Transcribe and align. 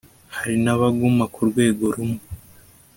hari 0.35 0.55
n'abaguma 0.63 1.25
ku 1.33 1.41
rwego 1.49 1.83
rumwe 1.95 2.23